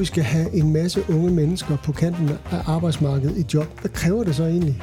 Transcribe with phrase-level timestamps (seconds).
[0.00, 4.24] vi skal have en masse unge mennesker på kanten af arbejdsmarkedet i job, hvad kræver
[4.24, 4.82] det så egentlig?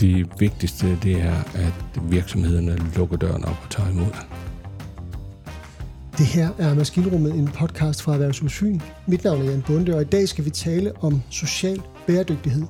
[0.00, 4.12] Det vigtigste det er, at virksomhederne lukker døren op og tager imod.
[6.18, 8.80] Det her er Maskinrummet, en podcast fra Erhvervsudsyn.
[9.06, 12.62] Mit navn er Jan Bunde, og i dag skal vi tale om social bæredygtighed.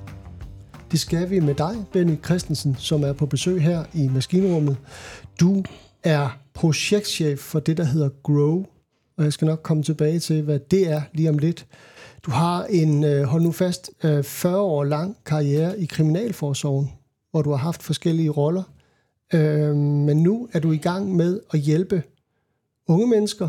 [0.91, 4.77] Det skal vi med dig, Benny Christensen, som er på besøg her i Maskinrummet.
[5.41, 5.65] Du
[6.05, 8.65] er projektchef for det, der hedder Grow,
[9.17, 11.67] og jeg skal nok komme tilbage til, hvad det er lige om lidt.
[12.27, 16.93] Du har en, øh, hold nu fast, øh, 40 år lang karriere i Kriminalforsorgen,
[17.31, 18.63] hvor du har haft forskellige roller.
[19.35, 22.03] Øh, men nu er du i gang med at hjælpe
[22.89, 23.49] unge mennesker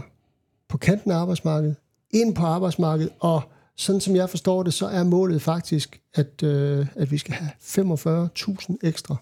[0.69, 1.75] på kanten af arbejdsmarkedet,
[2.11, 3.41] ind på arbejdsmarkedet, og
[3.75, 7.51] sådan som jeg forstår det, så er målet faktisk, at, øh, at vi skal have
[7.59, 9.15] 45.000 ekstra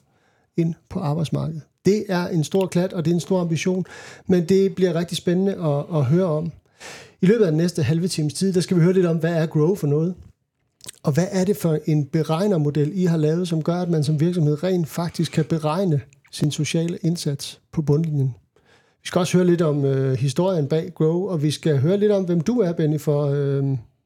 [0.57, 1.61] ind på arbejdsmarkedet.
[1.85, 3.85] Det er en stor klat, og det er en stor ambition,
[4.27, 6.51] men det bliver rigtig spændende at, at høre om.
[7.21, 9.33] I løbet af den næste halve times tid, der skal vi høre lidt om, hvad
[9.33, 10.13] er Grow for noget?
[11.03, 14.19] Og hvad er det for en beregnermodel, I har lavet, som gør, at man som
[14.19, 18.35] virksomhed rent faktisk kan beregne sin sociale indsats på bundlinjen?
[19.01, 22.11] Vi skal også høre lidt om øh, historien bag Grow, og vi skal høre lidt
[22.11, 23.63] om, hvem du er, Benny, for øh,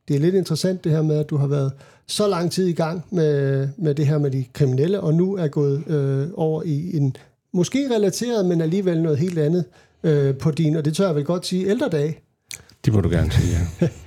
[0.07, 1.71] det er lidt interessant det her med, at du har været
[2.07, 5.47] så lang tid i gang med, med det her med de kriminelle, og nu er
[5.47, 7.15] gået øh, over i en
[7.57, 9.65] måske relateret, men alligevel noget helt andet
[10.03, 12.17] øh, på din, og det tør jeg vel godt sige, ældre dage.
[12.85, 13.87] Det må du gerne sige, ja.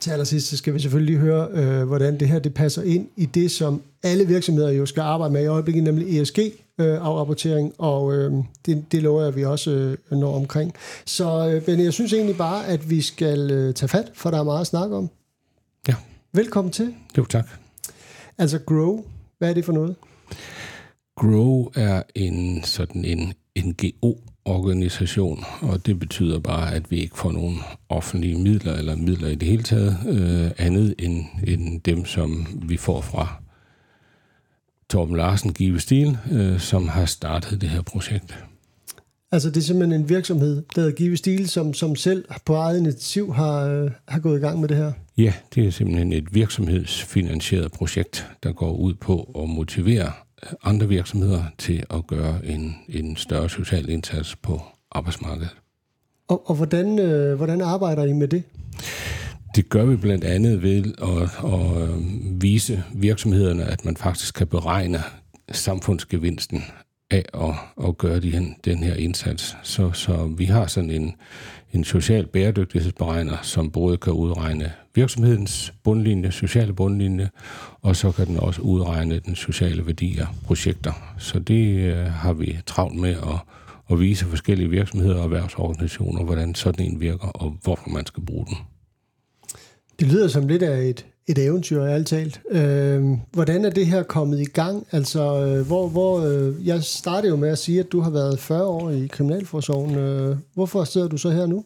[0.00, 3.26] Til allersidst så skal vi selvfølgelig høre, øh, hvordan det her det passer ind i
[3.26, 8.32] det, som alle virksomheder jo skal arbejde med i øjeblikket, nemlig ESG-afrapportering, øh, og øh,
[8.66, 10.74] det, det lover jeg, vi også øh, når omkring.
[11.06, 14.38] Så øh, Benny, jeg synes egentlig bare, at vi skal øh, tage fat, for der
[14.38, 15.10] er meget at snakke om.
[15.88, 15.94] Ja.
[16.32, 16.94] Velkommen til.
[17.18, 17.48] Jo, tak.
[18.38, 19.04] Altså Grow,
[19.38, 19.96] hvad er det for noget?
[21.20, 27.58] Grow er en sådan en NGO-organisation, og det betyder bare, at vi ikke får nogen
[27.88, 32.76] offentlige midler eller midler i det hele taget, øh, andet end, end dem, som vi
[32.76, 33.42] får fra
[34.90, 38.44] Torben Larsen Give Stil, øh, som har startet det her projekt.
[39.32, 42.78] Altså det er simpelthen en virksomhed, der hedder Give Stil, som, som selv på eget
[42.78, 44.92] initiativ har, øh, har gået i gang med det her?
[45.18, 50.12] Ja, det er simpelthen et virksomhedsfinansieret projekt, der går ud på at motivere
[50.62, 54.62] andre virksomheder til at gøre en, en større social indsats på
[54.92, 55.56] arbejdsmarkedet.
[56.28, 58.42] Og, og hvordan, øh, hvordan arbejder I med det?
[59.54, 64.46] Det gør vi blandt andet ved at, at øh, vise virksomhederne, at man faktisk kan
[64.46, 65.02] beregne
[65.52, 66.62] samfundsgevinsten
[67.10, 67.54] af at,
[67.88, 69.56] at gøre de, den her indsats.
[69.62, 71.14] Så, så vi har sådan en,
[71.72, 77.30] en social bæredygtighedsberegner, som både kan udregne virksomhedens bundlinje, sociale bundlinje,
[77.82, 81.14] og så kan den også udregne den sociale værdi af projekter.
[81.18, 83.38] Så det øh, har vi travlt med at,
[83.90, 88.46] at vise forskellige virksomheder og erhvervsorganisationer, hvordan sådan en virker, og hvorfor man skal bruge
[88.46, 88.56] den.
[90.00, 92.40] Det lyder som lidt af et, et eventyr, ærligt talt.
[92.50, 94.86] Øh, hvordan er det her kommet i gang?
[94.92, 98.40] Altså, øh, hvor, hvor, øh, jeg startede jo med at sige, at du har været
[98.40, 99.94] 40 år i Kriminalforsorgen.
[99.94, 101.64] Øh, hvorfor sidder du så her nu?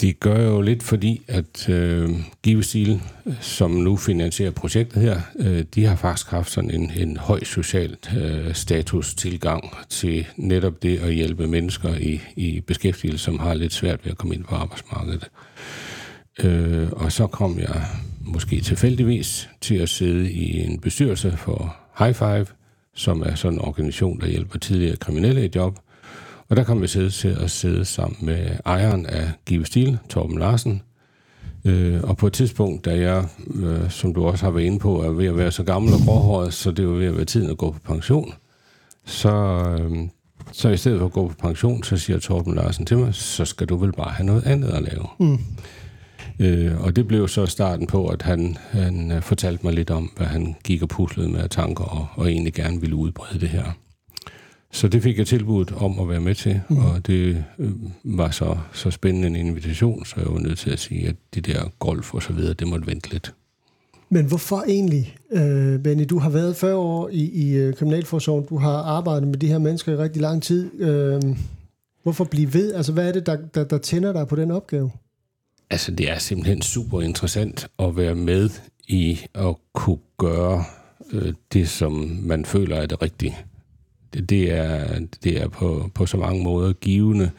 [0.00, 2.10] Det gør jeg jo lidt, fordi at øh,
[2.42, 3.02] Givestil,
[3.40, 7.96] som nu finansierer projektet her, øh, de har faktisk haft sådan en, en høj social
[8.16, 13.72] øh, status tilgang til netop det at hjælpe mennesker i, i beskæftigelse, som har lidt
[13.72, 15.30] svært ved at komme ind på arbejdsmarkedet.
[16.44, 17.86] Øh, og så kom jeg
[18.26, 22.46] måske tilfældigvis til at sidde i en bestyrelse for High Five,
[22.94, 25.78] som er sådan en organisation, der hjælper tidligere kriminelle i job.
[26.48, 30.38] Og der kom vi sidde til at sidde sammen med ejeren af Give Stil, Torben
[30.38, 30.82] Larsen.
[31.64, 35.02] Øh, og på et tidspunkt, da jeg, øh, som du også har været inde på,
[35.02, 37.50] er ved at være så gammel og gråhåret, så det var ved at være tiden
[37.50, 38.32] at gå på pension,
[39.04, 39.30] så,
[39.80, 40.08] øh,
[40.52, 43.44] så i stedet for at gå på pension, så siger Torben Larsen til mig, så
[43.44, 45.06] skal du vel bare have noget andet at lave.
[45.20, 45.38] Mm.
[46.38, 50.12] Øh, og det blev så starten på, at han, han øh, fortalte mig lidt om,
[50.16, 53.64] hvad han gik og puslede med tanker, og, og egentlig gerne ville udbrede det her.
[54.72, 56.78] Så det fik jeg tilbudt om at være med til, mm.
[56.78, 57.72] og det øh,
[58.04, 61.40] var så, så spændende en invitation, så jeg var nødt til at sige, at de
[61.40, 63.34] der golf og så videre, det måtte vente lidt.
[64.08, 66.04] Men hvorfor egentlig, øh, Benny?
[66.10, 69.58] Du har været 40 år i, i øh, Kriminalforsorgen, du har arbejdet med de her
[69.58, 70.80] mennesker i rigtig lang tid.
[70.80, 71.22] Øh,
[72.02, 72.74] hvorfor blive ved?
[72.74, 74.90] Altså, hvad er det, der, der, der tænder dig på den opgave?
[75.70, 78.50] Altså, det er simpelthen super interessant at være med
[78.88, 80.64] i at kunne gøre
[81.12, 81.92] øh, det, som
[82.22, 83.36] man føler er det rigtige.
[84.14, 87.30] Det, det er, det er på, på så mange måder givende.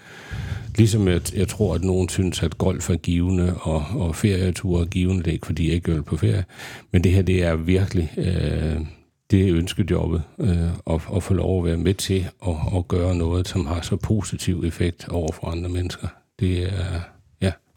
[0.75, 4.85] Ligesom jeg, jeg tror, at nogen synes, at golf er givende, og, og ferieture er
[4.85, 5.23] givende.
[5.23, 6.45] Det er ikke, fordi jeg ikke vil på ferie.
[6.91, 8.13] Men det her, det er virkelig...
[8.17, 8.81] Øh,
[9.31, 13.15] det er ønskejobbet, øh, at, at få lov at være med til at, at gøre
[13.15, 16.07] noget, som har så positiv effekt over for andre mennesker.
[16.39, 16.99] Det er,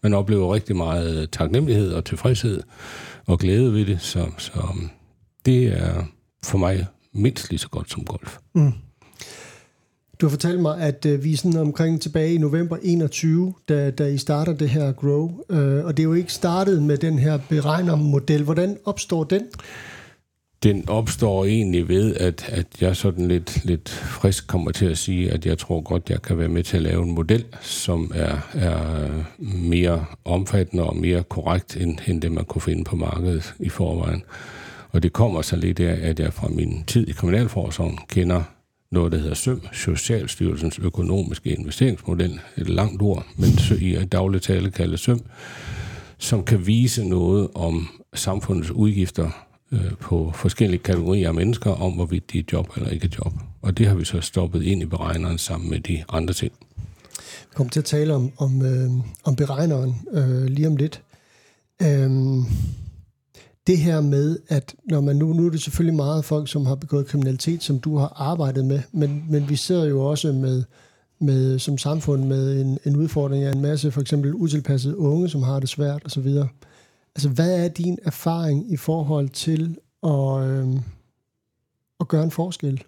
[0.03, 2.63] man oplever rigtig meget taknemmelighed og tilfredshed
[3.27, 4.91] og glæde ved det, så, så um,
[5.47, 6.05] det er
[6.45, 8.39] for mig mindst lige så godt som golf.
[8.55, 8.73] Mm.
[10.21, 13.91] Du har fortalt mig, at øh, vi er sådan omkring tilbage i november 21, da,
[13.91, 17.19] da I starter det her Grow, øh, og det er jo ikke startet med den
[17.19, 18.43] her beregnermodel.
[18.43, 19.43] Hvordan opstår den?
[20.63, 25.31] Den opstår egentlig ved, at, at jeg sådan lidt, lidt frisk kommer til at sige,
[25.31, 28.49] at jeg tror godt, jeg kan være med til at lave en model, som er,
[28.55, 29.09] er
[29.39, 34.23] mere omfattende og mere korrekt, end, end det, man kunne finde på markedet i forvejen.
[34.91, 38.43] Og det kommer så lidt af, at jeg fra min tid i Kriminalforsorgen kender
[38.91, 43.49] noget, der hedder SØM, Socialstyrelsens økonomiske investeringsmodel, et langt ord, men
[43.81, 45.21] i daglig tale kaldet SØM,
[46.19, 49.31] som kan vise noget om samfundets udgifter
[49.73, 53.33] øh, på forskellige kategorier af mennesker, om hvorvidt de er job eller ikke er job.
[53.63, 56.53] Og det har vi så stoppet ind i beregneren sammen med de andre ting.
[57.41, 58.91] Vi kommer til at tale om, om, øh,
[59.25, 61.03] om beregneren øh, lige om lidt.
[61.83, 62.11] Øh,
[63.67, 66.75] det her med, at når man nu, nu er det selvfølgelig meget folk, som har
[66.75, 70.65] begået kriminalitet, som du har arbejdet med, men, men vi sidder jo også med,
[71.21, 75.43] med som samfund med en, en udfordring af en masse for eksempel utilpassede unge, som
[75.43, 76.29] har det svært osv.
[77.15, 80.81] Altså, hvad er din erfaring i forhold til at, øh,
[82.01, 82.85] at gøre en forskel?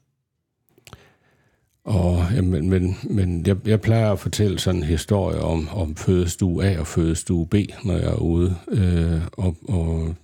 [1.85, 6.65] Og, jamen, men men jeg, jeg plejer at fortælle sådan en historie om, om fødestue
[6.65, 7.55] A og fødestue B,
[7.85, 8.57] når jeg er ude.
[8.69, 10.15] Øh, og, og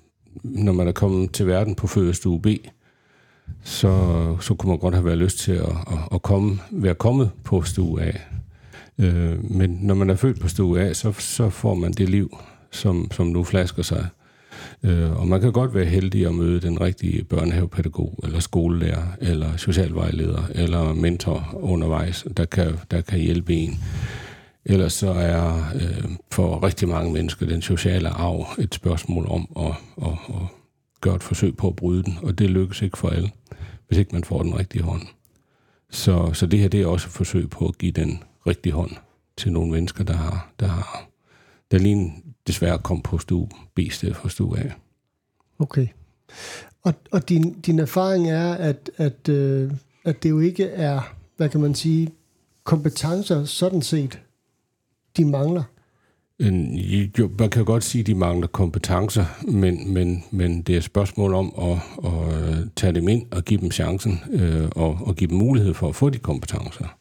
[0.42, 2.46] når man er kommet til verden på fødestue B,
[3.62, 7.30] så, så kunne man godt have været lyst til at, at, at komme, være kommet
[7.44, 8.12] på stue A.
[8.98, 12.38] Øh, men når man er født på stue A, så, så får man det liv,
[12.70, 14.08] som, som nu flasker sig.
[14.82, 19.56] Øh, og man kan godt være heldig at møde den rigtige børnehavepædagog, eller skolelærer, eller
[19.56, 23.80] socialvejleder, eller mentor undervejs, der kan, der kan hjælpe en.
[24.64, 30.06] Ellers så er øh, for rigtig mange mennesker den sociale arv et spørgsmål om at,
[30.06, 30.42] at, at
[31.00, 33.30] gøre et forsøg på at bryde den, og det lykkes ikke for alle,
[33.88, 35.02] hvis ikke man får den rigtige hånd.
[35.90, 38.90] Så, så det her det er også et forsøg på at give den rigtige hånd
[39.36, 41.08] til nogle mennesker, der har, der har
[41.70, 42.12] der lige
[42.46, 44.70] desværre kom på stue B stedet for stue A.
[45.58, 45.86] Okay.
[46.82, 49.72] Og, og din, din erfaring er, at, at, øh,
[50.04, 52.10] at det jo ikke er, hvad kan man sige,
[52.64, 54.20] kompetencer sådan set,
[55.16, 55.62] de mangler?
[57.18, 60.84] Jo, man kan godt sige, at de mangler kompetencer, men, men, men det er et
[60.84, 65.30] spørgsmål om at, at tage dem ind og give dem chancen øh, og, og give
[65.30, 66.98] dem mulighed for at få de kompetencer.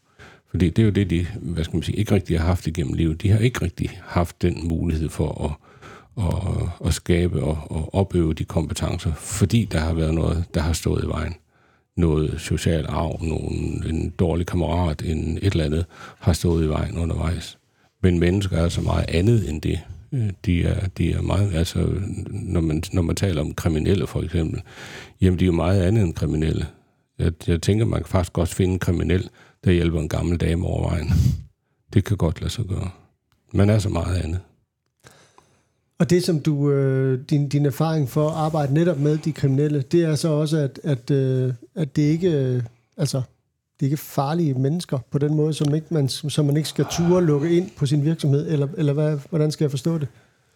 [0.57, 2.94] Fordi det er jo det, de hvad skal man sige, ikke rigtig har haft igennem
[2.94, 3.21] livet.
[3.21, 8.33] De har ikke rigtig haft den mulighed for at, at, at skabe og, at opøve
[8.33, 11.33] de kompetencer, fordi der har været noget, der har stået i vejen.
[11.98, 15.86] Noget social arv, nogen, en dårlig kammerat, en, et eller andet
[16.19, 17.57] har stået i vejen undervejs.
[18.03, 19.80] Men mennesker er så meget andet end det.
[20.12, 21.88] Øh, de er, de er meget, altså,
[22.31, 24.62] når man, når man taler om kriminelle for eksempel,
[25.21, 26.65] jamen de er jo meget andet end kriminelle.
[27.19, 29.30] Jeg, jeg tænker, man kan faktisk godt finde en kriminel,
[29.65, 31.09] der hjælper en gammel dame over vejen.
[31.94, 32.89] Det kan godt lade sig gøre.
[33.54, 34.39] Man er så meget andet.
[36.00, 39.81] Og det, som du, øh, din, din erfaring for at arbejde netop med de kriminelle,
[39.81, 42.63] det er så også, at, at, øh, at det ikke, øh,
[42.98, 43.22] altså,
[43.79, 46.86] det er ikke farlige mennesker på den måde, som, ikke man, som man ikke skal
[46.91, 50.08] ture lukke ind på sin virksomhed, eller, eller hvad, hvordan skal jeg forstå det?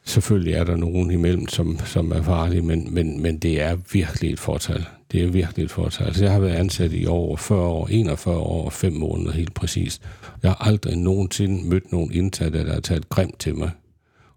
[0.05, 4.33] Selvfølgelig er der nogen imellem, som, som er farlige, men, men, men det er virkelig
[4.33, 4.85] et fortal.
[5.11, 6.07] Det er virkelig et fortal.
[6.07, 9.53] Altså, jeg har været ansat i over 40 år, 41 år og 5 måneder helt
[9.53, 10.01] præcist.
[10.43, 13.71] Jeg har aldrig nogensinde mødt nogen indsatte, der har talt grimt til mig.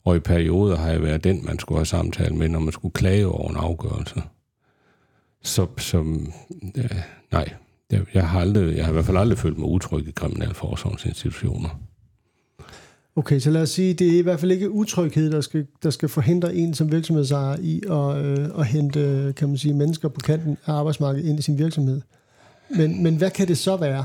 [0.04, 2.93] Og i perioder har jeg været den, man skulle have samtale med, når man skulle
[2.93, 4.23] klage over en afgørelse.
[5.43, 6.33] Så, som,
[6.76, 6.83] ja,
[7.33, 7.52] nej,
[7.90, 11.81] jeg, jeg, har aldrig, jeg har i hvert fald aldrig følt mig utryg i kriminalforsorgsinstitutioner.
[13.16, 15.90] Okay, så lad os sige, det er i hvert fald ikke utryghed, der skal, der
[15.90, 20.09] skal forhindre en som virksomhedsejer i at, øh, at hente øh, kan man sige, mennesker
[20.09, 22.00] på kanten af arbejdsmarkedet ind i sin virksomhed.
[22.71, 24.04] Men, men hvad kan det så være?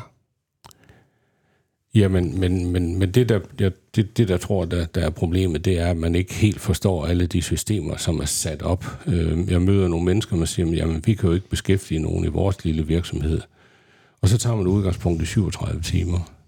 [1.96, 5.66] Jamen, men, men, men det, der, jeg, det, det, der tror, der, der er problemet,
[5.66, 8.86] det er, at man ikke helt forstår alle de systemer, som er sat op.
[9.08, 12.28] Øhm, jeg møder nogle mennesker, der siger, jamen, vi kan jo ikke beskæftige nogen i
[12.28, 13.42] vores lille virksomhed.
[14.22, 16.39] Og så tager man udgangspunkt i 37 timer.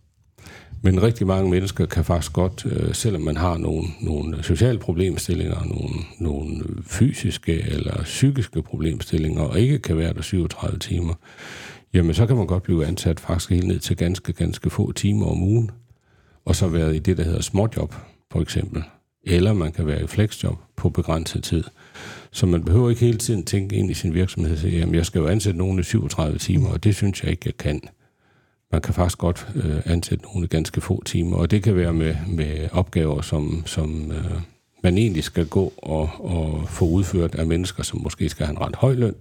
[0.83, 5.63] Men rigtig mange mennesker kan faktisk godt, øh, selvom man har nogle, nogle sociale problemstillinger,
[5.65, 11.13] nogle, nogle fysiske eller psykiske problemstillinger, og ikke kan være der 37 timer,
[11.93, 15.25] jamen så kan man godt blive ansat faktisk helt ned til ganske, ganske få timer
[15.25, 15.71] om ugen,
[16.45, 17.95] og så være i det, der hedder småjob,
[18.31, 18.83] for eksempel.
[19.23, 21.63] Eller man kan være i flexjob på begrænset tid.
[22.31, 25.05] Så man behøver ikke hele tiden tænke ind i sin virksomhed og sige, jamen jeg
[25.05, 27.81] skal jo ansætte nogen i 37 timer, og det synes jeg ikke, jeg kan
[28.71, 32.15] man kan faktisk godt øh, ansætte nogle ganske få timer, og det kan være med,
[32.27, 34.41] med opgaver, som, som øh,
[34.83, 38.61] man egentlig skal gå og, og få udført af mennesker, som måske skal have en
[38.61, 39.15] ret høj løn.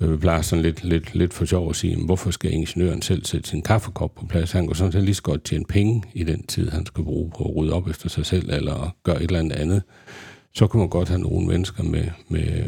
[0.00, 3.24] Øh, vi plejer sådan lidt, lidt, lidt for sjov at sige, hvorfor skal ingeniøren selv
[3.24, 4.52] sætte sin kaffekop på plads?
[4.52, 7.30] Han går sådan set lige så godt tjene penge i den tid, han skal bruge
[7.38, 9.82] på at rydde op efter sig selv, eller gøre et eller andet andet.
[10.54, 12.64] Så kunne man godt have nogle mennesker med, med,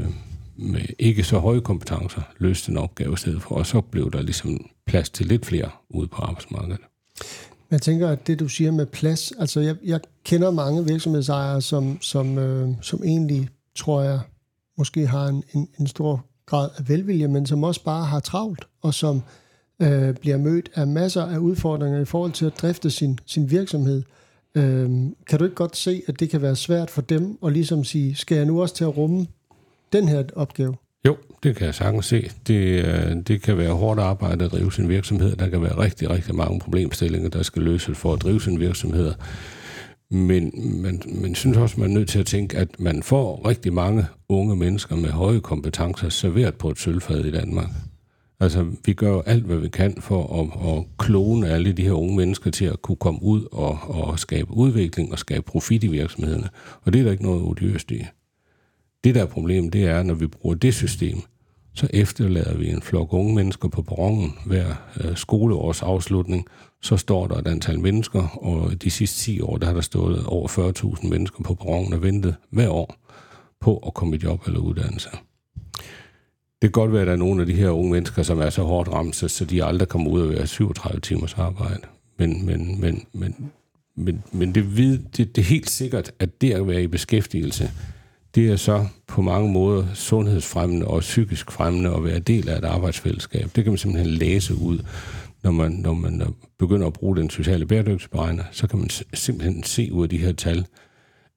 [0.62, 4.22] med ikke så høje kompetencer løste en opgave i stedet for, og så blev der
[4.22, 6.80] ligesom plads til lidt flere ude på arbejdsmarkedet.
[7.70, 11.98] Jeg tænker, at det du siger med plads, altså jeg, jeg kender mange virksomhedsejere, som,
[12.00, 14.20] som, øh, som egentlig, tror jeg,
[14.78, 18.66] måske har en, en, en stor grad af velvilje, men som også bare har travlt,
[18.82, 19.22] og som
[19.82, 24.02] øh, bliver mødt af masser af udfordringer i forhold til at drifte sin, sin virksomhed.
[24.54, 24.90] Øh,
[25.26, 28.14] kan du ikke godt se, at det kan være svært for dem at ligesom sige,
[28.14, 29.26] skal jeg nu også til at rumme
[29.92, 30.74] den her opgave?
[31.06, 32.30] Jo, det kan jeg sagtens se.
[32.46, 35.36] Det, øh, det kan være hårdt arbejde at drive sin virksomhed.
[35.36, 39.12] Der kan være rigtig, rigtig mange problemstillinger, der skal løses for at drive sin virksomhed.
[40.10, 43.72] Men man, man synes også, man er nødt til at tænke, at man får rigtig
[43.72, 47.68] mange unge mennesker med høje kompetencer serveret på et sølvfad i Danmark.
[48.40, 51.92] Altså, vi gør jo alt, hvad vi kan for at, at klone alle de her
[51.92, 55.86] unge mennesker til at kunne komme ud og, og skabe udvikling og skabe profit i
[55.86, 56.48] virksomhederne.
[56.82, 58.04] Og det er der ikke noget odiøst i.
[59.04, 61.22] Det der er problemet, det er, når vi bruger det system,
[61.74, 66.46] så efterlader vi en flok unge mennesker på perronen hver øh, skoleårs afslutning.
[66.82, 70.26] Så står der et antal mennesker, og de sidste 10 år, der har der stået
[70.26, 70.48] over
[70.98, 72.96] 40.000 mennesker på perronen og ventet hver år
[73.60, 75.08] på at komme i job eller uddannelse.
[76.62, 78.50] Det kan godt være, at der er nogle af de her unge mennesker, som er
[78.50, 81.80] så hårdt ramt, så de aldrig kommer ud og være 37 timers arbejde.
[82.18, 83.52] Men, men, men, men,
[83.96, 84.64] men, men det,
[85.16, 87.70] det, det er helt sikkert, at det at være i beskæftigelse,
[88.34, 92.64] det er så på mange måder sundhedsfremmende og psykisk fremmende at være del af et
[92.64, 93.50] arbejdsfællesskab.
[93.56, 94.78] Det kan man simpelthen læse ud.
[95.42, 96.22] Når man, når man
[96.58, 100.32] begynder at bruge den sociale bæredygtighedsberegner, så kan man simpelthen se ud af de her
[100.32, 100.66] tal,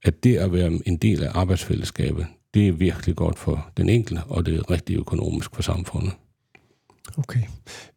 [0.03, 4.21] at det at være en del af arbejdsfællesskabet, det er virkelig godt for den enkelte,
[4.23, 6.11] og det er rigtig økonomisk for samfundet.
[7.17, 7.41] Okay.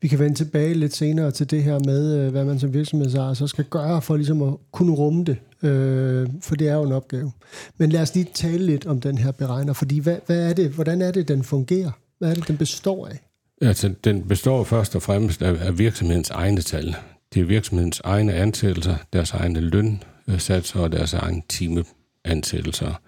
[0.02, 3.34] Vi kan vende tilbage lidt senere til det her med, øh, hvad man som virksomhedsejer
[3.34, 6.92] så skal gøre for ligesom at kunne rumme det, øh, for det er jo en
[6.92, 7.32] opgave.
[7.78, 10.70] Men lad os lige tale lidt om den her beregner, fordi hvad, hvad er det,
[10.70, 11.90] hvordan er det, den fungerer?
[12.18, 13.18] Hvad er det, den består af?
[13.60, 16.96] Altså, den består først og fremmest af, af virksomhedens egne tal.
[17.34, 23.00] Det er virksomhedens egne ansættelser, deres egne lønsatser og deres egne timeansættelser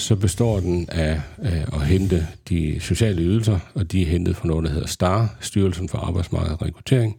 [0.00, 4.48] så består den af, af at hente de sociale ydelser, og de er hentet fra
[4.48, 7.16] noget, der hedder STAR, Styrelsen for Arbejdsmarked og Rekruttering.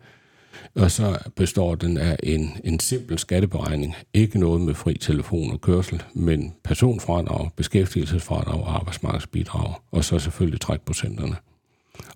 [0.75, 3.95] Og så består den af en, en simpel skatteberegning.
[4.13, 9.73] Ikke noget med fri telefon og kørsel, men personfradrag, beskæftigelsesfradrag og arbejdsmarkedsbidrag.
[9.91, 11.35] Og så selvfølgelig trækprocenterne.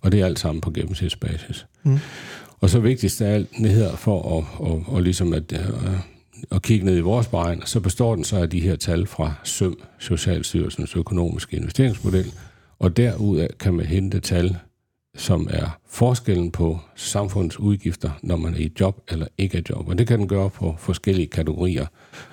[0.02, 1.66] Og det er alt sammen på gennemsnitsbasis.
[1.84, 2.00] Mm.
[2.62, 5.70] Og så vigtigst af alt, det her for at, at, at, at ligesom at, at
[6.52, 9.34] og kigge ned i vores beregner, så består den så af de her tal fra
[9.44, 12.34] SØM, Socialstyrelsens økonomiske investeringsmodel,
[12.80, 14.58] og derudaf kan man hente tal,
[15.16, 19.66] som er forskellen på samfundets udgifter, når man er i job eller ikke er i
[19.70, 19.88] job.
[19.88, 21.86] Og det kan den gøre på forskellige kategorier.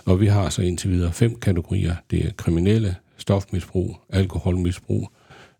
[0.04, 1.94] Og vi har så indtil videre fem kategorier.
[2.10, 5.10] Det er kriminelle, stofmisbrug, alkoholmisbrug,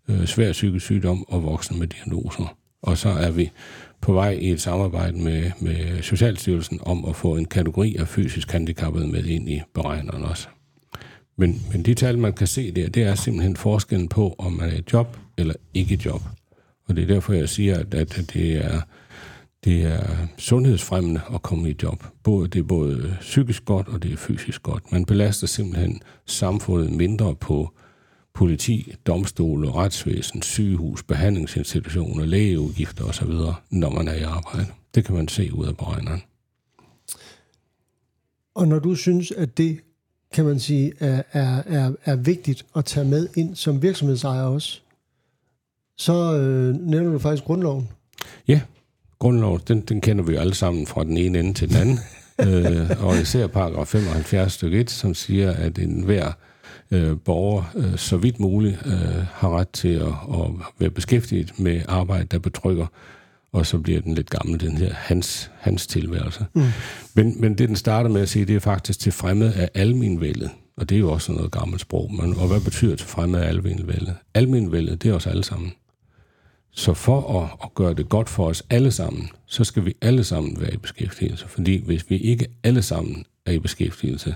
[0.08, 2.56] øh, svær psykisk sygdom og voksne med diagnoser.
[2.82, 3.50] Og så er vi
[4.02, 8.50] på vej i et samarbejde med, med Socialstyrelsen om at få en kategori af fysisk
[8.50, 10.48] handicappede med ind i beregneren også.
[11.36, 14.68] Men, men de tal, man kan se der, det er simpelthen forskellen på, om man
[14.68, 16.22] er i job eller ikke i job.
[16.88, 18.80] Og det er derfor, jeg siger, at, at det, er,
[19.64, 20.06] det er
[20.38, 22.04] sundhedsfremmende at komme i job.
[22.22, 24.92] Både, det er både psykisk godt, og det er fysisk godt.
[24.92, 27.74] Man belaster simpelthen samfundet mindre på
[28.34, 33.32] politi, domstole, retsvæsen, sygehus, behandlingsinstitutioner, lægeudgifter osv.,
[33.70, 34.66] når man er i arbejde.
[34.94, 36.22] Det kan man se ud af beregneren.
[38.54, 39.80] Og når du synes, at det
[40.32, 44.80] kan man sige, er, er, er, er vigtigt at tage med ind som virksomhedsejer også,
[45.96, 47.88] så øh, nævner du faktisk grundloven.
[48.48, 48.60] Ja,
[49.18, 51.98] grundloven, den, den kender vi jo alle sammen fra den ene ende til den anden.
[52.46, 56.32] øh, og især paragraf 75 stykke 1, som siger, at enhver
[56.90, 61.82] øh, borger øh, så vidt muligt øh, har ret til at, at være beskæftiget med
[61.88, 62.86] arbejde, der betrykker,
[63.52, 66.46] og så bliver den lidt gammel, den her hans, hans tilværelse.
[66.54, 66.62] Mm.
[67.14, 70.50] Men, men det, den starter med at sige, det er faktisk til fremme af almenvældet.
[70.76, 72.14] Og det er jo også noget gammelt sprog.
[72.14, 74.14] Men, og hvad betyder til fremme af almenvældet?
[74.34, 75.72] Almenvældet, det er os alle sammen.
[76.70, 80.24] Så for at, at gøre det godt for os alle sammen, så skal vi alle
[80.24, 81.48] sammen være i beskæftigelse.
[81.48, 84.34] Fordi hvis vi ikke alle sammen er i beskæftigelse,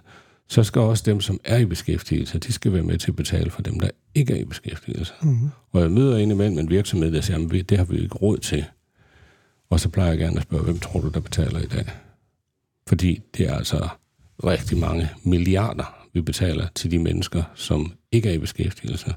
[0.48, 3.50] så skal også dem, som er i beskæftigelse, de skal være med til at betale
[3.50, 5.14] for dem, der ikke er i beskæftigelse.
[5.22, 5.48] Mm-hmm.
[5.72, 8.64] Og jeg møder indimellem en virksomhed, der siger, at det har vi ikke råd til.
[9.70, 11.84] Og så plejer jeg gerne at spørge, hvem tror du, der betaler i dag?
[12.88, 13.88] Fordi det er altså
[14.44, 19.14] rigtig mange milliarder, vi betaler til de mennesker, som ikke er i beskæftigelse.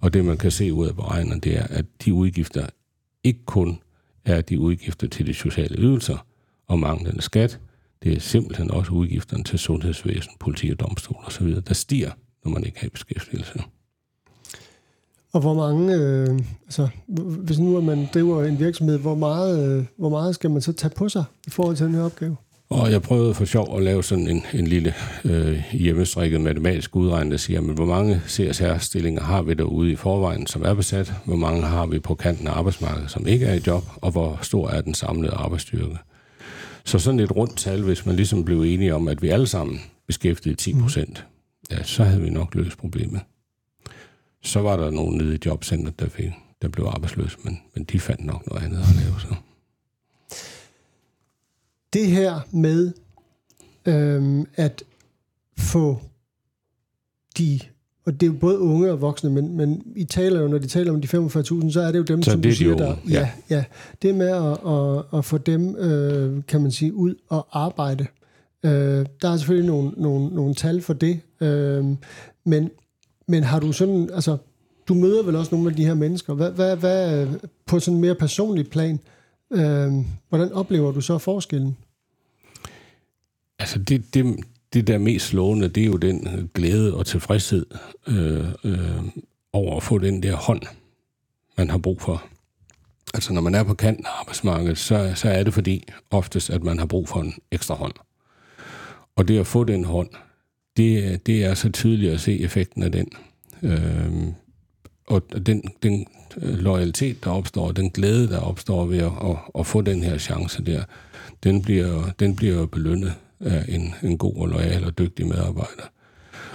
[0.00, 2.66] Og det, man kan se ud af beregnerne, det er, at de udgifter
[3.24, 3.78] ikke kun
[4.24, 6.26] er de udgifter til de sociale ydelser
[6.66, 7.60] og manglende skat,
[8.02, 12.10] det er simpelthen også udgifterne til sundhedsvæsen, politi og domstol osv., der stiger,
[12.44, 13.62] når man ikke har beskæftigelse.
[15.32, 16.88] Og hvor mange, øh, altså
[17.38, 20.72] hvis nu at man driver en virksomhed, hvor meget, øh, hvor meget skal man så
[20.72, 22.36] tage på sig i forhold til den her opgave?
[22.70, 24.94] Og jeg prøvede for sjov at lave sådan en, en lille
[25.24, 30.46] øh, hjemmestrikket matematisk udregning, der siger, men hvor mange CSR-stillinger har vi derude i forvejen,
[30.46, 31.12] som er besat?
[31.24, 33.82] Hvor mange har vi på kanten af arbejdsmarkedet, som ikke er i job?
[33.96, 35.98] Og hvor stor er den samlede arbejdsstyrke?
[36.84, 39.80] Så sådan et rundt tal, hvis man ligesom blev enige om, at vi alle sammen
[40.06, 41.26] beskæftigede 10 procent,
[41.70, 41.76] mm.
[41.76, 43.20] ja, så havde vi nok løst problemet.
[44.42, 46.30] Så var der nogen nede i jobcentret, der, fik,
[46.62, 49.34] der blev arbejdsløse, men, men de fandt nok noget andet at lave så.
[51.92, 52.92] Det her med
[53.86, 54.82] øhm, at
[55.58, 56.02] få
[57.38, 57.60] de
[58.04, 60.66] og det er jo både unge og voksne, men, men I taler jo, når de
[60.66, 62.82] taler om de 45.000, så er det jo dem, så som det du siger, de
[62.82, 62.96] der...
[63.10, 63.64] Ja, ja.
[64.02, 68.06] Det med at, at, at få dem, øh, kan man sige, ud og arbejde.
[68.64, 71.84] Øh, der er selvfølgelig nogle, nogle, nogle tal for det, øh,
[72.44, 72.70] men,
[73.28, 74.36] men har du sådan, altså,
[74.88, 76.34] du møder vel også nogle af de her mennesker.
[76.34, 77.26] Hvad, hvad, hvad
[77.66, 79.00] på sådan en mere personlig plan,
[79.50, 79.92] øh,
[80.28, 81.76] hvordan oplever du så forskellen?
[83.58, 84.36] Altså, det, det,
[84.72, 87.66] det, der er mest slående, det er jo den glæde og tilfredshed
[88.08, 89.02] øh, øh,
[89.52, 90.62] over at få den der hånd,
[91.58, 92.24] man har brug for.
[93.14, 96.62] Altså, når man er på kanten af arbejdsmarkedet, så, så er det fordi oftest, at
[96.62, 97.92] man har brug for en ekstra hånd.
[99.16, 100.08] Og det at få den hånd,
[100.76, 103.08] det, det er så tydeligt at se effekten af den.
[103.62, 104.32] Øh,
[105.06, 109.66] og den, den øh, loyalitet, der opstår, den glæde, der opstår ved at, at, at
[109.66, 110.84] få den her chance der,
[111.42, 115.90] den bliver, den bliver belønnet af en, en god og lojal og dygtig medarbejder.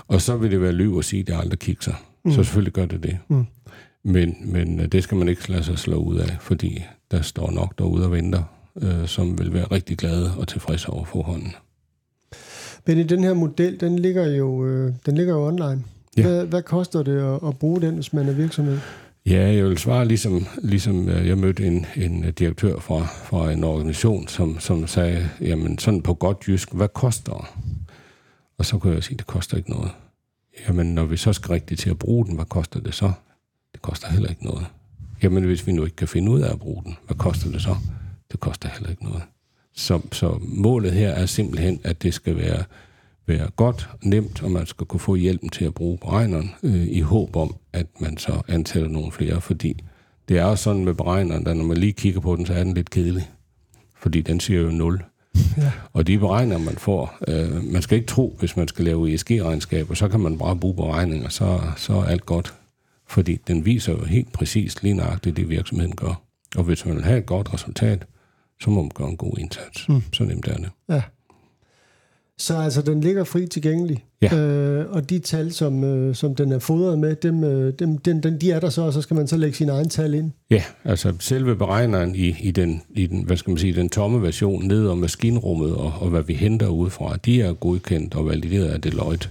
[0.07, 1.93] Og så vil det være liv at sige, at det aldrig kigger
[2.27, 2.31] Mm.
[2.31, 3.17] Så selvfølgelig gør det det.
[3.27, 3.45] Mm.
[4.03, 7.51] Men, men øh, det skal man ikke lade sig slå ud af, fordi der står
[7.51, 8.43] nok derude og venter,
[8.81, 11.55] øh, som vil være rigtig glade og tilfredse over forhånden.
[12.85, 15.83] Men i den her model, den ligger jo, øh, den ligger jo online.
[16.17, 16.21] Ja.
[16.21, 18.79] Hvad, hvad koster det at, at bruge den, hvis man er virksomhed?
[19.29, 23.51] Ja, jeg vil svare ligesom, ligesom øh, jeg mødte en, en øh, direktør fra, fra
[23.51, 27.49] en organisation, som, som sagde, jamen sådan på godt jysk, hvad koster?
[28.57, 29.91] Og så kunne jeg sige, det koster ikke noget.
[30.67, 33.11] Jamen, når vi så skal rigtigt til at bruge den, hvad koster det så?
[33.73, 34.65] Det koster heller ikke noget.
[35.23, 37.61] Jamen, hvis vi nu ikke kan finde ud af at bruge den, hvad koster det
[37.61, 37.75] så?
[38.31, 39.21] Det koster heller ikke noget.
[39.75, 42.63] Så, så målet her er simpelthen, at det skal være
[43.27, 47.01] være godt, nemt, og man skal kunne få hjælpen til at bruge beregneren øh, i
[47.01, 49.83] håb om, at man så ansætter nogle flere, fordi
[50.29, 52.63] det er også sådan med beregneren, at når man lige kigger på den, så er
[52.63, 53.29] den lidt kedelig,
[53.99, 55.03] fordi den siger jo 0.
[55.57, 55.71] Ja.
[55.93, 59.93] Og de beregninger, man får, øh, man skal ikke tro, hvis man skal lave ESG-regnskaber,
[59.93, 62.53] så kan man bare bruge beregninger, så, så er alt godt.
[63.07, 66.21] Fordi den viser jo helt præcis lige nøjagtigt det, virksomheden gør.
[66.55, 68.05] Og hvis man vil have et godt resultat,
[68.61, 69.89] så må man gøre en god indsats.
[69.89, 70.01] Mm.
[70.13, 70.69] Så nemt er det.
[70.89, 71.01] Ja.
[72.39, 74.05] Så altså, den ligger fri tilgængelig.
[74.21, 74.35] Ja.
[74.37, 78.23] Øh, og de tal, som, øh, som den er fodret med, dem, øh, dem, den,
[78.23, 80.31] den, de er der så, og så skal man så lægge sin egen tal ind.
[80.51, 84.21] Ja, altså selve beregneren i, i, den, i den, hvad skal man sige, den tomme
[84.21, 88.67] version ned om maskinrummet og, og hvad vi henter udefra, de er godkendt og valideret
[88.67, 89.29] af Deloitte.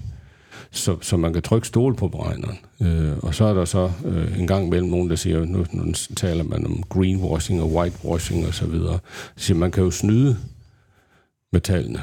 [0.70, 2.58] Så, så man kan trykke stol på beregneren.
[2.82, 5.92] Øh, og så er der så øh, en gang mellem nogen, der siger, nu, nu
[6.16, 8.98] taler man om greenwashing og whitewashing osv., så,
[9.36, 10.36] så man kan jo snyde
[11.52, 12.02] med tallene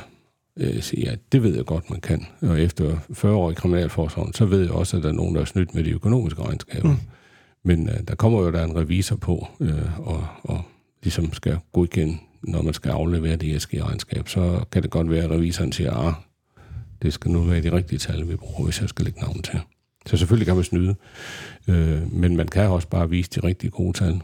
[0.58, 2.26] øh, sige, ja, det ved jeg godt, man kan.
[2.42, 5.42] Og efter 40 år i Kriminalforsorgen, så ved jeg også, at der er nogen, der
[5.42, 6.90] er snydt med de økonomiske regnskaber.
[6.90, 6.98] Mm.
[7.64, 10.62] Men øh, der kommer jo der en revisor på, øh, og, og
[11.04, 15.32] ligesom skal godkende, når man skal aflevere det ESG-regnskab, så kan det godt være, at
[15.32, 16.14] revisoren siger, ah,
[17.02, 19.60] det skal nu være de rigtige tal, vi bruger, hvis jeg skal lægge navn til.
[20.06, 20.96] Så selvfølgelig kan man snyde,
[21.68, 24.22] øh, men man kan også bare vise de rigtig gode tal.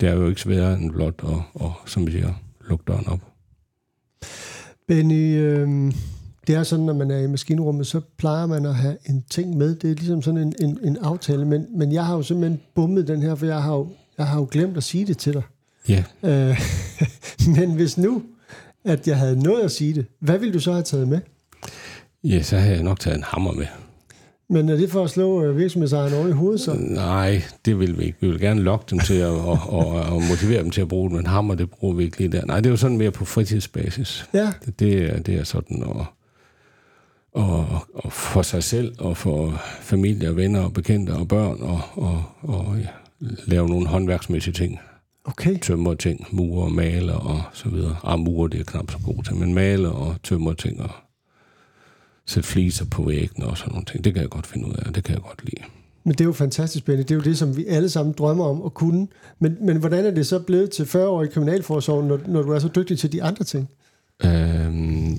[0.00, 2.34] Det er jo ikke sværere end blot at, og, som vi siger,
[2.68, 3.27] lukke døren op.
[4.88, 5.92] Benny, øh,
[6.46, 9.56] det er sådan, når man er i maskinrummet, så plejer man at have en ting
[9.56, 9.74] med.
[9.74, 13.08] Det er ligesom sådan en, en, en aftale, men, men jeg har jo simpelthen bummet
[13.08, 15.42] den her, for jeg har jo, jeg har jo glemt at sige det til dig.
[15.88, 16.04] Ja.
[16.22, 16.60] Øh,
[17.56, 18.22] men hvis nu,
[18.84, 21.20] at jeg havde noget at sige det, hvad ville du så have taget med?
[22.24, 23.66] Ja, så havde jeg nok taget en hammer med.
[24.50, 26.74] Men er det for at slå øh, virksomhedsejeren over i hovedet så?
[26.74, 28.18] Nej, det vil vi ikke.
[28.20, 31.10] Vi vil gerne lokke dem til at, og, og, og motivere dem til at bruge
[31.10, 32.44] det, men hammer, det bruger vi ikke lige der.
[32.44, 34.28] Nej, det er jo sådan mere på fritidsbasis.
[34.34, 34.52] Ja.
[34.66, 36.06] Det, det, er, det er sådan at,
[37.32, 42.24] og, og for sig selv, og for familie, venner og bekendte og børn, og, og,
[42.42, 42.88] og ja,
[43.46, 44.78] lave nogle håndværksmæssige ting.
[45.24, 45.58] Okay.
[45.58, 47.96] tømmer ting, murer, maler og så videre.
[48.04, 50.90] Ah, murer, det er knap så god til, men maler og tømmer ting og
[52.28, 54.04] sætte fliser på væggene og sådan nogle ting.
[54.04, 55.62] Det kan jeg godt finde ud af, det kan jeg godt lide.
[56.04, 57.02] Men det er jo fantastisk spændende.
[57.08, 59.06] Det er jo det, som vi alle sammen drømmer om at kunne.
[59.38, 62.52] Men, men hvordan er det så blevet til 40 år i Kriminalforsorgen, når, når du
[62.52, 63.68] er så dygtig til de andre ting?
[64.24, 65.18] Øhm,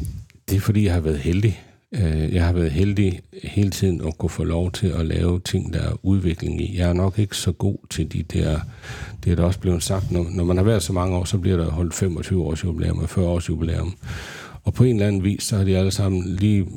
[0.50, 1.62] det er fordi, jeg har været heldig.
[1.92, 5.74] Øh, Jeg har været heldig hele tiden at kunne få lov til at lave ting,
[5.74, 6.78] der er udvikling i.
[6.78, 8.60] Jeg er nok ikke så god til de der...
[9.24, 11.38] Det er da også blevet sagt, når, når man har været så mange år, så
[11.38, 13.94] bliver der holdt 25 års jubilæum og 40 års jubilæum.
[14.70, 16.68] Og på en eller anden vis, så har de alle sammen lige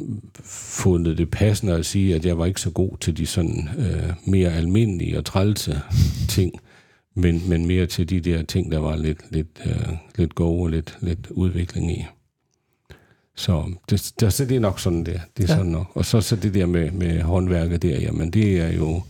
[0.44, 4.12] fundet det passende at sige, at jeg var ikke så god til de sådan øh,
[4.26, 5.81] mere almindelige og trælse
[6.28, 6.52] ting,
[7.14, 10.68] men, men mere til de der ting, der var lidt, lidt, øh, lidt gode og
[10.68, 12.05] lidt, lidt udvikling i.
[13.37, 15.20] Så det, det, så det er nok sådan der.
[15.37, 15.57] Det er Ja.
[15.57, 15.87] sådan nok.
[15.94, 19.02] Og så, så det der med, med håndværket der, jamen det er jo,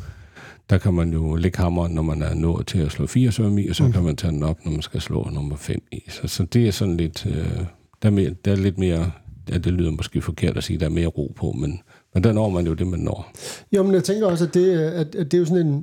[0.71, 3.59] der kan man jo lægge hammeren, når man er nået til at slå fire søm
[3.59, 3.93] i, og så mm.
[3.93, 6.03] kan man tage den op, når man skal slå nummer fem i.
[6.09, 7.65] Så, så det er sådan lidt, øh,
[8.03, 9.13] der, er mere, der er lidt mere,
[9.51, 11.81] ja, det lyder måske forkert at sige, der er mere ro på, men,
[12.15, 13.33] men der når man jo det, man når.
[13.73, 15.75] Jo, men jeg tænker også, at det, at, at det er jo sådan en,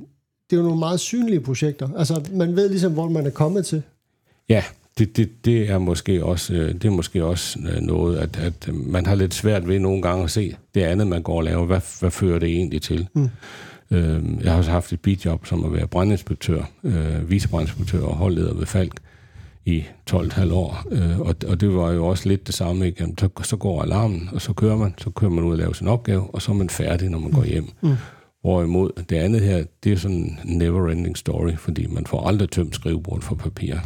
[0.50, 1.88] det er jo nogle meget synlige projekter.
[1.96, 3.82] Altså, man ved ligesom, hvor man er kommet til.
[4.48, 4.64] Ja,
[4.98, 8.68] det, det, det er måske også, øh, det er måske også øh, noget, at, at
[8.74, 11.66] man har lidt svært ved nogle gange at se det andet, man går og laver.
[11.66, 13.08] Hvad, hvad fører det egentlig til?
[13.14, 13.28] Mm.
[13.90, 18.54] Øh, jeg har også haft et bidjob som at være brandinspektør, øh, vicebrandinspektør og holdleder
[18.54, 19.00] ved Falk
[19.64, 20.84] i 12,5 år.
[20.90, 22.86] Øh, og, og det var jo også lidt det samme.
[22.86, 23.02] Ikke?
[23.02, 24.94] Jamen, så, så går alarmen, og så kører man.
[24.98, 27.30] Så kører man ud og laver sin opgave, og så er man færdig, når man
[27.30, 27.68] går hjem.
[27.80, 27.94] Mm.
[28.42, 32.74] Hvorimod det andet her, det er sådan en never-ending story, fordi man får aldrig tømt
[32.74, 33.76] skrivebordet for papir.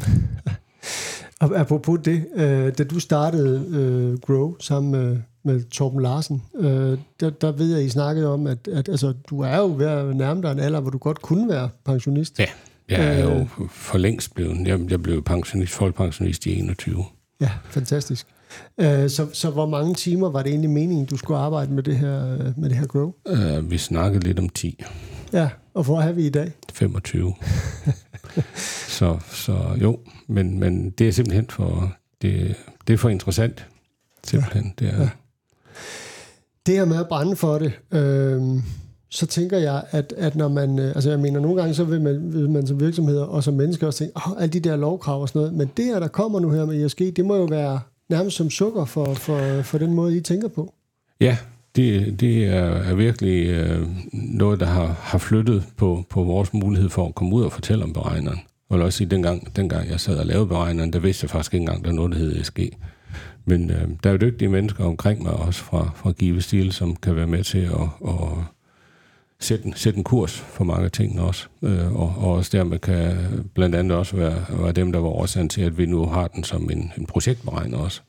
[1.40, 6.98] Og apropos det, øh, da du startede øh, Grow sammen med, med Torben Larsen, øh,
[7.20, 10.16] der, der ved jeg, I snakkede om, at, at altså, du er jo ved at
[10.16, 12.38] nærme dig en alder, hvor du godt kunne være pensionist.
[12.38, 12.46] Ja,
[12.88, 17.04] jeg er jo for længst blevet, jeg, jeg blev pensionist, folkepensionist i 21.
[17.40, 18.26] Ja, fantastisk.
[18.80, 21.96] Øh, så, så hvor mange timer var det egentlig meningen, du skulle arbejde med det
[21.96, 23.12] her, øh, med det her Grow?
[23.30, 24.84] Uh, vi snakkede lidt om 10,
[25.32, 26.52] Ja, og hvor er vi i dag?
[26.72, 27.34] 25.
[28.98, 31.92] så, så jo, men, men det er simpelthen for,
[32.22, 33.66] det, det er for interessant.
[34.24, 35.08] Simpelthen, det er,
[36.66, 38.42] Det her med at brænde for det, øh,
[39.14, 42.00] så tænker jeg, at, at når man, øh, altså jeg mener, nogle gange så vil
[42.00, 45.20] man, vil man som virksomheder og som mennesker også tænke, åh, alle de der lovkrav
[45.20, 47.44] og sådan noget, men det her, der kommer nu her med ESG, det må jo
[47.44, 50.74] være nærmest som sukker for, for, for den måde, I tænker på.
[51.20, 51.36] Ja,
[51.76, 56.90] det, det er, er virkelig øh, noget, der har, har flyttet på, på vores mulighed
[56.90, 58.38] for at komme ud og fortælle om beregneren.
[58.70, 61.54] Jeg vil også sige, dengang, dengang jeg sad og lavede beregneren, der vidste jeg faktisk
[61.54, 62.58] ikke engang, der var noget, der hed ESG.
[63.44, 66.96] Men øh, der er jo dygtige mennesker omkring mig, også fra, fra Give Stil, som
[66.96, 68.53] kan være med til at, at
[69.40, 71.46] sætte, en- sætte en kurs for mange ting også.
[71.62, 73.16] Øh, og, og også dermed kan
[73.54, 76.44] blandt andet også være, være dem, der var årsagen til, at vi nu har den
[76.44, 78.00] som en, en projektberegner også.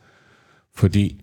[0.75, 1.21] Fordi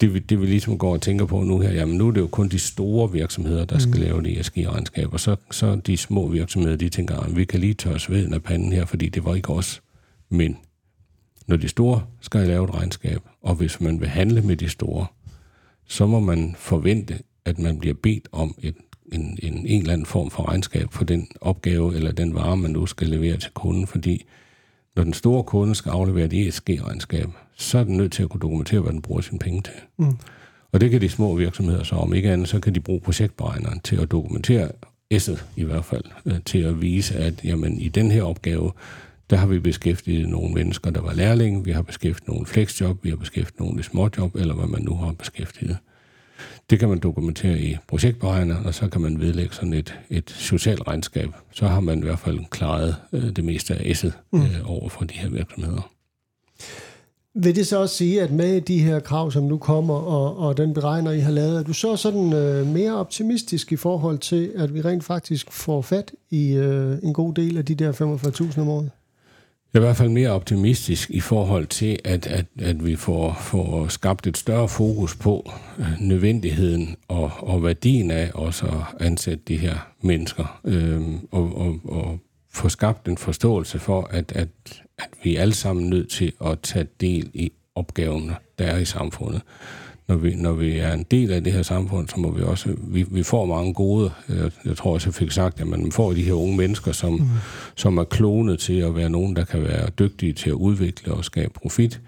[0.00, 2.20] det, vi- det vi ligesom går og tænker på nu her, jamen nu er det
[2.20, 6.28] jo kun de store virksomheder, der skal lave det ESG-regnskab, og så, så de små
[6.28, 9.34] virksomheder, de tænker, at vi kan lige tørre sveden af panden her, fordi det var
[9.34, 9.82] ikke os.
[10.30, 10.56] Men
[11.46, 15.06] når de store skal lave et regnskab, og hvis man vil handle med de store,
[15.88, 18.74] så må man forvente, at man bliver bedt om et,
[19.12, 22.70] en, en, en eller anden form for regnskab for den opgave eller den vare, man
[22.70, 24.24] nu skal levere til kunden, fordi
[24.96, 28.40] når den store kunde skal aflevere et ESG-regnskab, så er den nødt til at kunne
[28.40, 29.74] dokumentere, hvad den bruger sine penge til.
[29.96, 30.16] Mm.
[30.72, 33.80] Og det kan de små virksomheder så om ikke andet, så kan de bruge projektberegneren
[33.80, 34.70] til at dokumentere
[35.14, 38.72] S'et i hvert fald, øh, til at vise, at jamen, i den her opgave,
[39.30, 43.08] der har vi beskæftiget nogle mennesker, der var lærlinge, vi har beskæftiget nogle flexjob, vi
[43.08, 45.78] har beskæftiget nogle i småjob, eller hvad man nu har beskæftiget.
[46.70, 50.88] Det kan man dokumentere i projektberegner, og så kan man vedlægge sådan et, et socialt
[50.88, 51.28] regnskab.
[51.52, 55.04] Så har man i hvert fald klaret øh, det meste af S'et øh, over for
[55.04, 55.90] de her virksomheder.
[57.38, 60.56] Vil det så også sige, at med de her krav, som nu kommer, og, og
[60.56, 64.52] den beregner, I har lavet, er du så sådan øh, mere optimistisk i forhold til,
[64.54, 68.60] at vi rent faktisk får fat i øh, en god del af de der 45.000
[68.60, 68.90] om året?
[69.76, 73.36] Jeg er i hvert fald mere optimistisk i forhold til, at, at, at vi får,
[73.40, 79.42] får skabt et større fokus på øh, nødvendigheden og, og værdien af også at ansætte
[79.48, 80.60] de her mennesker.
[80.64, 82.18] Øh, og, og, og
[82.52, 84.48] få skabt en forståelse for, at, at,
[84.98, 88.84] at vi er alle sammen nødt til at tage del i opgaverne, der er i
[88.84, 89.42] samfundet.
[90.08, 92.74] Når vi, når vi er en del af det her samfund, så må vi også,
[92.78, 96.12] vi, vi får mange gode, jeg, jeg tror også, jeg fik sagt, at man får
[96.12, 97.26] de her unge mennesker, som, mm.
[97.76, 101.24] som er klonet til at være nogen, der kan være dygtige til at udvikle og
[101.24, 102.00] skabe profit.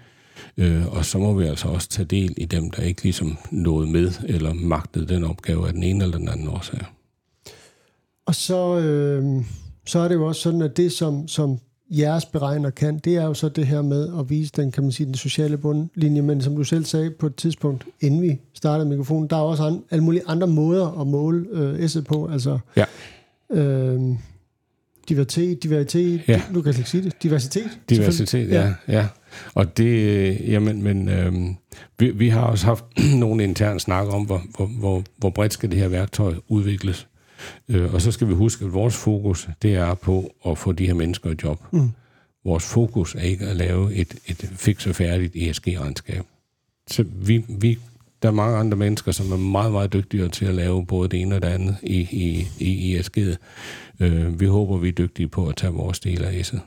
[0.57, 3.91] Øh, og så må vi altså også tage del i dem, der ikke ligesom nåede
[3.91, 6.79] med eller magtede den opgave af den ene eller den anden årsag.
[8.25, 9.43] Og så, øh,
[9.85, 13.23] så er det jo også sådan, at det, som, som jeres beregner kan, det er
[13.25, 16.41] jo så det her med at vise den, kan man sige, den sociale bundlinje, men
[16.41, 19.83] som du selv sagde på et tidspunkt, inden vi startede mikrofonen, der er også an,
[19.91, 22.85] alle mulige andre måder at måle øh, S'et på, altså Ja.
[23.51, 24.01] øh,
[25.09, 26.41] diversitet, diversitet, Ja.
[26.51, 27.69] nu kan ikke sige det, diversitet.
[27.89, 28.73] Diversitet, ja.
[28.87, 29.07] ja.
[29.53, 31.33] Og det, øh, jamen, men øh,
[31.99, 32.85] vi, vi har også haft
[33.19, 37.07] nogle interne snak om, hvor, hvor, hvor, hvor bredt skal det her værktøj udvikles.
[37.69, 40.85] Øh, og så skal vi huske, at vores fokus, det er på at få de
[40.87, 41.59] her mennesker i job.
[41.71, 41.91] Mm.
[42.45, 46.25] Vores fokus er ikke at lave et, et fix og færdigt ESG-regnskab.
[46.87, 47.79] Så vi, vi,
[48.21, 51.21] der er mange andre mennesker, som er meget, meget dygtigere til at lave både det
[51.21, 53.35] ene og det andet i, i, i ESG'et.
[53.99, 56.59] Øh, vi håber, vi er dygtige på at tage vores del af S'et.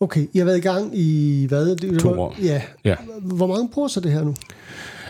[0.00, 1.76] Okay, I har været i gang i hvad?
[1.76, 2.36] Det, To år.
[2.42, 2.62] Ja.
[2.84, 2.96] Ja.
[3.22, 4.34] Hvor mange bruger så det her nu?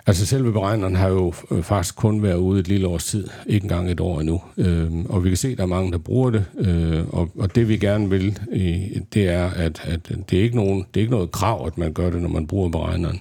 [0.08, 3.64] Altså selve beregneren har jo øh, faktisk kun været ude et lille års tid, ikke
[3.64, 4.42] engang et år endnu.
[4.56, 7.54] Øhm, og vi kan se, at der er mange, der bruger det, øh, og, og
[7.54, 11.02] det vi gerne vil, øh, det er, at, at det, er ikke nogen, det er
[11.02, 13.20] ikke noget krav, at man gør det, når man bruger beregneren.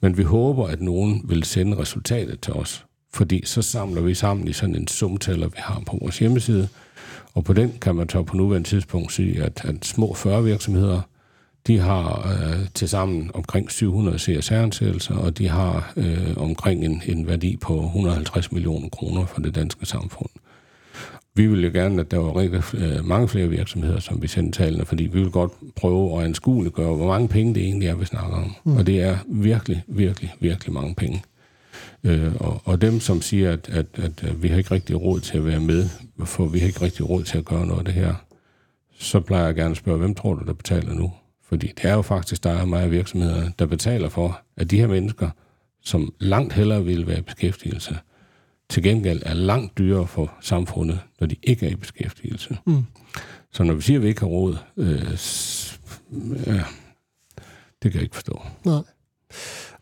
[0.00, 4.48] Men vi håber, at nogen vil sende resultatet til os, fordi så samler vi sammen
[4.48, 6.68] i sådan en sumtæller, vi har på vores hjemmeside,
[7.34, 11.00] og på den kan man så på nuværende tidspunkt sige, at, at små 40 virksomheder,
[11.66, 17.26] de har øh, til sammen omkring 700 CSR-ansættelser, og de har øh, omkring en, en
[17.26, 20.28] værdi på 150 millioner kroner for det danske samfund.
[21.36, 24.62] Vi ville jo gerne, at der var rigtig øh, mange flere virksomheder, som vi sendte
[24.62, 28.04] tallene, fordi vi vil godt prøve at anskueliggøre, hvor mange penge det egentlig er, vi
[28.04, 28.54] snakker om.
[28.64, 28.76] Mm.
[28.76, 31.22] Og det er virkelig, virkelig, virkelig mange penge.
[32.04, 35.20] Øh, og, og dem, som siger, at, at, at, at vi har ikke rigtig råd
[35.20, 35.88] til at være med,
[36.24, 38.14] for vi har ikke rigtig råd til at gøre noget af det her,
[38.98, 41.12] så plejer jeg gerne at spørge, hvem tror du, der betaler nu?
[41.48, 44.86] Fordi det er jo faktisk dig og mig virksomheder, der betaler for, at de her
[44.86, 45.30] mennesker,
[45.82, 47.98] som langt hellere vil være i beskæftigelse,
[48.68, 52.58] til gengæld er langt dyrere for samfundet, når de ikke er i beskæftigelse.
[52.66, 52.84] Mm.
[53.52, 55.18] Så når vi siger, at vi ikke har råd, øh,
[56.46, 56.64] ja,
[57.82, 58.42] det kan jeg ikke forstå.
[58.64, 58.82] Nej.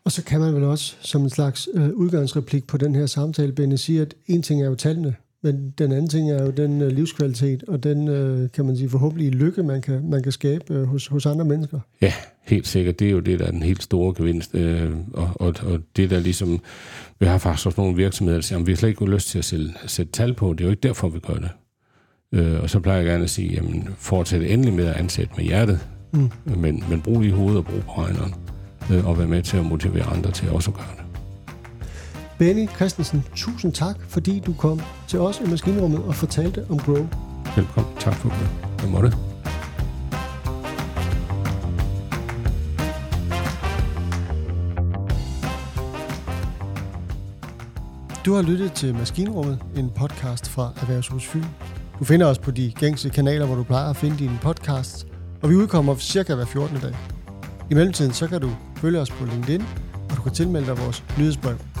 [0.03, 3.51] Og så kan man vel også som en slags øh, udgangsreplik på den her samtale,
[3.51, 6.81] Benny, sige, at en ting er jo tallene, men den anden ting er jo den
[6.81, 10.73] øh, livskvalitet og den, øh, kan man sige, forhåbentlig lykke, man kan, man kan skabe
[10.73, 11.79] øh, hos, hos andre mennesker.
[12.01, 12.99] Ja, helt sikkert.
[12.99, 14.55] Det er jo det, der er den helt store gevinst.
[14.55, 16.59] Øh, og, og, og det der ligesom...
[17.19, 19.37] Vi har faktisk også nogle virksomheder, der siger, at vi har slet ikke lyst til
[19.39, 20.53] at sætte, sætte tal på.
[20.53, 21.49] Det er jo ikke derfor, vi gør det.
[22.31, 25.45] Øh, og så plejer jeg gerne at sige, jamen fortsæt endelig med at ansætte med
[25.45, 25.79] hjertet,
[26.13, 26.29] Mm.
[26.57, 28.33] men, men brug lige hovedet og brug beregneren,
[28.91, 31.02] øh, og være med til at motivere andre til også at gøre det.
[32.39, 37.07] Benny Christensen, tusind tak, fordi du kom til os i maskinrummet og fortalte om Grow.
[37.55, 37.93] Velkommen.
[37.99, 38.49] Tak for det.
[38.81, 39.17] Jeg måtte.
[48.25, 51.43] Du har lyttet til Maskinrummet, en podcast fra Erhvervshus Fyn.
[51.99, 55.07] Du finder os på de gængse kanaler, hvor du plejer at finde dine podcasts,
[55.41, 56.77] og vi udkommer cirka hver 14.
[56.81, 56.95] dag.
[57.71, 59.61] I mellemtiden så kan du følge os på LinkedIn,
[60.09, 61.72] og du kan tilmelde dig vores nyhedsbrev.